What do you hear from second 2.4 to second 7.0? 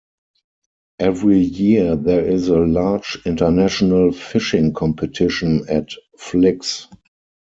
a large international fishing competition at Flix.